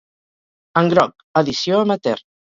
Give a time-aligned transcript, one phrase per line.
[0.81, 2.19] En groc: edició amateur.